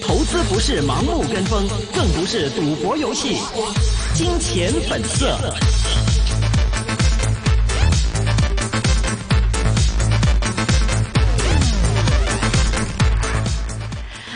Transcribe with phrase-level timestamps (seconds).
[0.00, 3.38] 投资不是盲目跟风，更不是赌博游戏。
[4.14, 5.36] 金钱本色。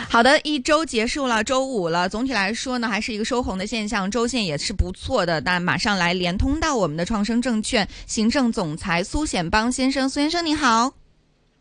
[0.09, 2.09] 好的，一周结束了，周五了。
[2.09, 5.39] 总体来说呢，还是一个收红的现象，周线也是不错的。
[5.39, 10.91] 那马上来连通到我们的创生证券行政总裁苏显邦先生，苏先生你好。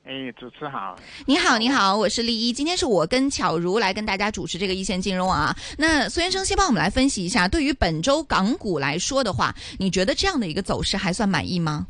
[0.09, 0.96] 哎，主持好。
[1.27, 2.52] 你好，你好，我是丽一。
[2.52, 5.52] 今天是我跟巧如来跟大家主持这个一线金融啊。
[5.78, 11.88] 那孙先生先帮我们来分析一下，对于本周港股来说的话，你觉得这样的一个走势还算满意吗？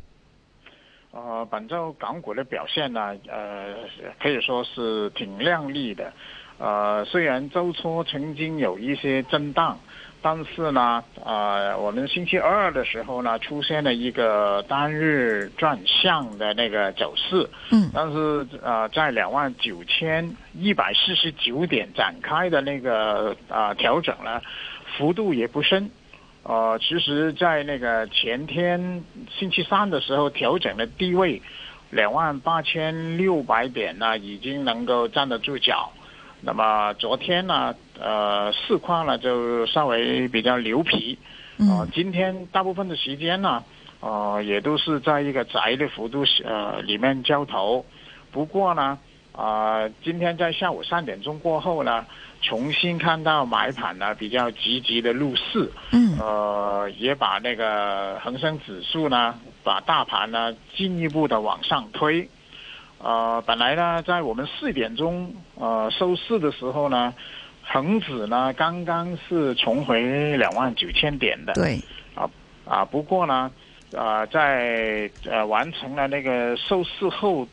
[1.11, 3.75] 呃，本周港股的表现呢，呃，
[4.19, 6.11] 可以说是挺靓丽的。
[6.59, 9.77] 呃，虽然周初曾经有一些震荡，
[10.21, 17.47] 但是呢，呃，我们星期二的时候呢，出现了一个单日转向的那个走势。
[17.71, 17.91] 嗯。
[17.93, 24.41] 但是呃，在两万九千一百四十九点展开的那个啊调整呢，
[24.97, 25.89] 幅度也不深。
[26.41, 29.03] 呃，其实，在那个前天
[29.37, 31.41] 星期三的时候调整的低位
[31.91, 35.91] 两万八千六百点呢，已经能够站得住脚。
[36.41, 41.17] 那么昨天呢，呃，市况呢就稍微比较牛皮，
[41.57, 43.63] 呃，今天大部分的时间呢，
[43.99, 47.83] 呃，也都是在一个窄的幅度呃里面交投。
[48.31, 48.99] 不过呢，
[49.33, 52.05] 啊，今天在下午三点钟过后呢，
[52.41, 62.29] 重新看到买盘呢比较积极的入市，嗯，呃，也把那个恒生指数呢，把大盘呢进一步的往上推。
[62.99, 67.13] 呃，本来呢，在我们四点钟呃收市的时候呢，
[67.63, 71.53] 恒指呢刚刚是重回两万九千点的。
[71.53, 71.79] 对。
[72.15, 72.27] 啊
[72.65, 73.51] 啊，不过呢，
[73.91, 77.47] 呃，在呃完成了那个收市后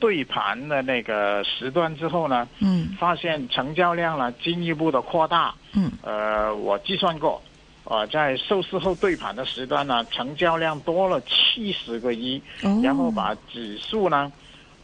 [0.00, 5.54] 对盘的那个时段之后呢，嗯，发现成交量呢进一步的扩大。
[5.74, 5.92] 嗯。
[6.02, 7.40] 呃，我计算过，
[7.84, 14.32] 呃，在收市后对盘的时段呢，成交量多了七十个亿，哦然后把指数呢。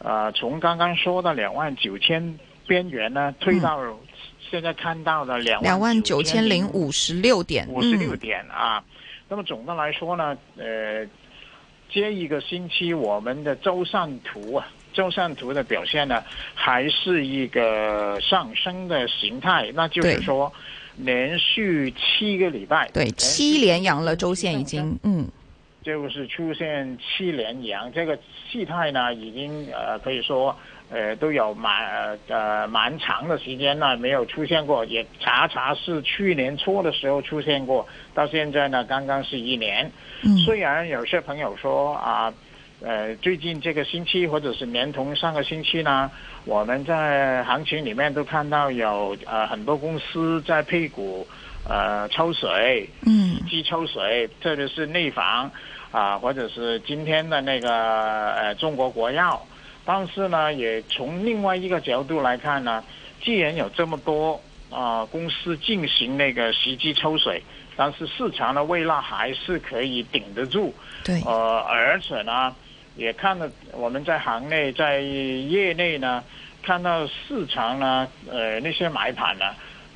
[0.05, 3.79] 呃，从刚刚说的两万九千边缘呢，推到
[4.51, 8.17] 现在看到的两两万九九千零五十六点，五十六嗯。
[8.19, 8.83] 点啊。
[9.27, 11.03] 那么总的来说呢，呃，
[11.89, 16.23] 这一个星期我们的周线图啊，周线图的表现呢，
[16.53, 20.53] 还是一个上升的形态，那就是说，
[20.97, 25.27] 连续七个礼拜，对，七连阳了，周线已经，嗯，
[25.85, 28.17] 就是出现七连阳，这个
[28.49, 30.57] 气态呢，已经呃可以说
[30.89, 39.85] 呃都有蛮呃呃蛮长的时间呢没有出现过，也查查是去年初的时候出现过，到现在呢刚刚是一年。
[40.23, 42.33] 嗯虽然有些朋友说啊，呃
[43.21, 46.11] 最近这个星期或者是连同上个星期呢，
[46.43, 51.25] 我们在行情里面都看到有呃很多公司在配股
[51.67, 55.49] 呃抽水，嗯机抽水，特别是内房
[55.91, 59.43] 啊，或者是今天的那个呃中国国药。
[59.85, 62.83] 但是呢，也从另外一个角度来看呢，
[63.23, 64.39] 既然有这么多
[64.71, 67.41] 啊、公司进行那个袭击抽水，
[67.77, 70.73] 但是市场的味道还是可以顶得住。
[71.03, 72.53] 对，呃，而且呢，
[72.95, 76.23] 也看到我们在行内在业内呢，
[76.61, 79.45] 看到市场呢，呃，那些买盘呢，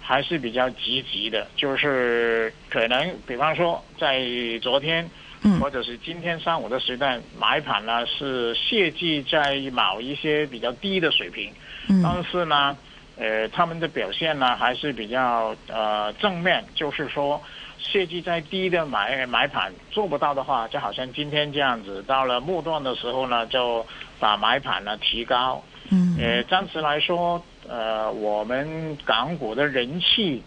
[0.01, 4.21] 还是比较积极的，就是可能比方说在
[4.61, 5.09] 昨天。
[5.41, 5.57] 嗯。
[5.57, 11.49] 或者是今天上午的时段买盘呢是泄计在某一些比较低的水平，
[11.87, 12.01] 嗯。
[12.03, 12.77] 但是呢，
[13.19, 17.41] 呃，他们的表现呢还是比较呃正面，就是说
[17.77, 23.85] 设计在低的买买盘做不到的话，就好像今天这样子，到了末段的时候呢，就
[24.19, 25.61] 把买盘呢提高。
[25.91, 30.43] 嗯呃，暂时来说，呃，我们港股的人气，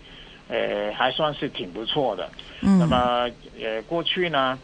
[0.49, 2.31] 呃，还算是挺不错的。
[2.61, 3.29] 嗯，那么，
[3.61, 4.59] 呃，过去呢，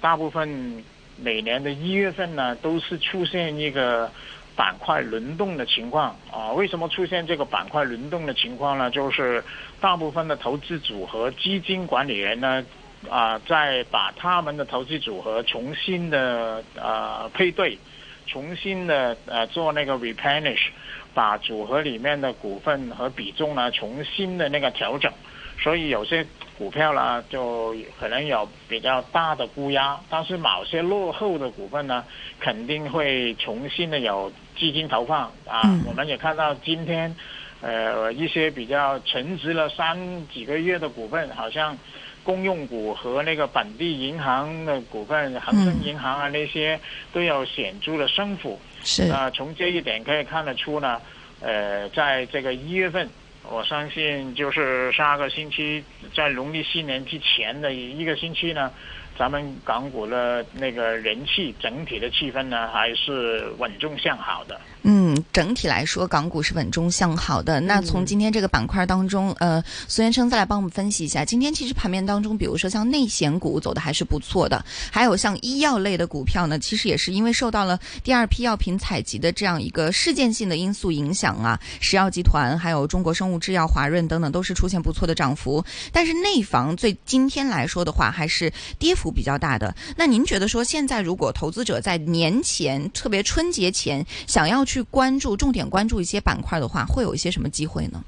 [0.00, 0.84] 大部分
[1.16, 4.08] 每年的一月份呢，都是出现一个
[4.56, 6.52] 板块轮动的情况啊。
[6.52, 8.90] 为什么出现这个板块轮动的情况呢？
[8.90, 9.42] 就是
[9.80, 12.64] 大部分的投资组合基金管理人呢，
[13.08, 17.78] 啊，在把他们的投资组合重新的呃配对，
[18.26, 20.68] 重新的呃做那个 replenish，
[21.14, 25.12] 把组合里面的股份和比重呢重新的那个调整。
[25.62, 26.26] 所以有些
[26.56, 32.04] 股票呢，就可能有比较大的估压，但是某些落后的股份呢，
[32.38, 35.62] 肯定会重新的有基金投放啊。
[35.64, 37.14] 嗯我们也看到今天，
[37.60, 41.76] 呃，一些比较沉值了三几个月的股份，好像
[42.22, 46.78] 公用股和那个本地银行的股份，恒生银行啊那些
[47.12, 48.58] 都有显著的升幅。
[48.82, 51.00] 是啊、从这一点可以看得出呢，
[51.40, 53.08] 呃，在这个一月份，
[53.48, 55.82] 我相信就是下个星期，
[56.14, 58.70] 在农历新年之前的一个星期呢，
[59.18, 64.60] 咱们港股的那个人气整体的气氛呢，还是稳中向好的。
[64.82, 67.60] 嗯，整体来说，港股是稳中向好的。
[67.60, 85.64] 那从今天这个板块当中，呃，苏先生再来帮我们分析一下，今天其实盘面当中，比如说像内险股走的还是不错的，还有像医药类的股票呢，其实也是因为受到了第二批药品采集的这样一个事件性的因素影响啊，石药集团还有中国生物制药、华润等等都是出现不错的涨幅。
[85.92, 89.74] 但是内房最今天来说的话，还是跌幅比较大的。
[89.96, 98.04] 那您觉得说，现在如果投资者在年前，特别春节前，想要去关注、重点关注一些板块的话，会有一些什么机会呢？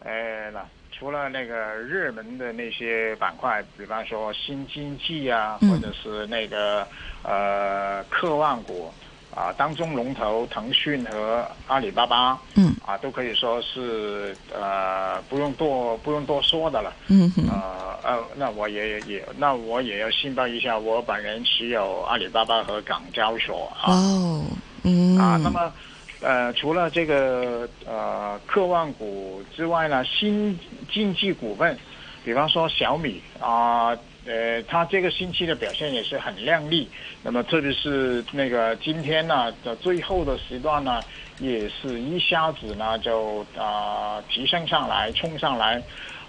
[0.00, 6.86] 呃，那除了那个热门的那些板块，比方说新经济啊，嗯或者是那个
[7.22, 8.92] 呃科万股
[9.34, 16.92] 啊，当中龙头腾讯和阿里巴巴，嗯啊，都可以说是呃不用多不用多说的了。
[17.08, 23.90] 嗯哼，呃呃，那我也也那我也要申报一下，我本人持有阿里巴巴和港交所啊。
[23.90, 24.44] 哦，
[24.84, 25.72] 嗯啊，那么
[26.20, 30.58] 呃，除了这个呃科万股之外呢，新
[30.92, 31.76] 经济股份，
[32.24, 33.96] 比方说小米啊。
[34.26, 36.88] 呃，它这个星期的表现也是很亮丽。
[37.22, 41.04] 那么，特别是那个今天呢的最后的时段呢，
[41.38, 45.76] 也是一下子呢就啊、提升上来，冲上来。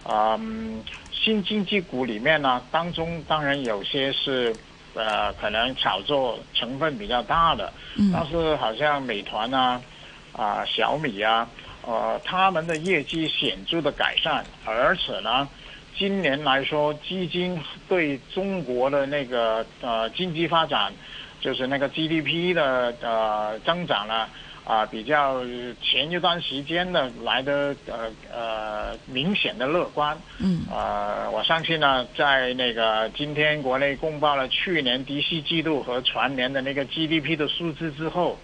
[0.04, 4.54] 啊、嗯，新经济股里面呢，当中当然有些是
[4.95, 9.81] 呃可能炒作成分比较大的，嗯但是好像美团啊、
[10.33, 11.47] 啊、小米啊，
[11.86, 15.47] 呃，他们的业绩显著的改善，而且呢，
[15.97, 20.92] 今年来说，基金对中国的那个呃经济发展，
[21.39, 24.27] 就是那个 GDP 的呃增长呢。
[24.65, 25.41] 啊，比较
[25.79, 38.39] 前一段时间呢来的呃呃明显的乐观，嗯呃，我相信呢，在那个今天国内公报了去年第四季度和全年的那个 GDP 的数字之后，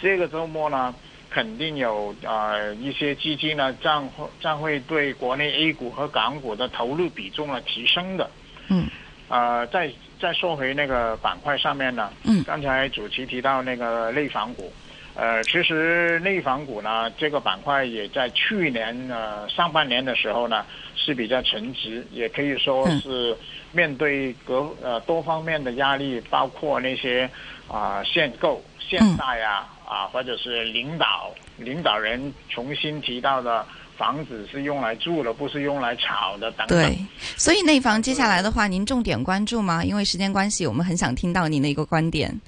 [0.00, 0.94] 这个周末呢，
[1.28, 8.30] 肯定有呃一些基金呢将会将会对国内 A 股和港股的投入比重呢提升的。
[8.68, 8.86] 嗯
[9.28, 14.72] 呃，再再说回那个板块上面呢，嗯刚才主席提到那个内房股，
[15.16, 20.64] 呃，其实内房股呢这个板块也在去年呃上半年的时候呢
[20.94, 23.36] 是比较沉寂，也可以说嗯是
[23.72, 27.28] 面对各呃多方面的压力，包括那些
[27.66, 33.64] 啊、限购、限贷啊啊，或者是领导领导人重新提到的。
[33.96, 36.78] 房子是用来住的，不是用来炒的，等等。
[36.78, 36.98] 对，
[37.38, 39.82] 所以内房接下来的话，您重点关注吗？
[39.82, 42.38] 因为时间关系，我们很想听到您的一个观点。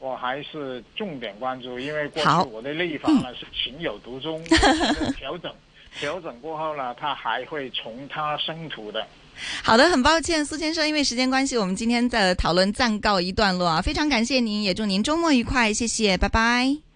[0.00, 4.42] 我还是重点关注，因为过去我对内房呢是情有独钟，
[5.16, 5.52] 调整
[5.98, 9.06] 调整过后呢，它还会从它生土的。
[9.62, 16.89] 好的，很抱歉，苏先生，因为时间关系，我们今天的讨论暂告一段落啊，非常感谢您，也祝您周末愉快，谢谢，拜拜。